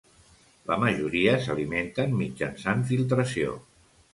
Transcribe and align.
La 0.69 0.77
majoria 0.83 1.35
s'alimenten 1.43 2.15
mitjançant 2.23 2.85
filtració. 2.93 3.55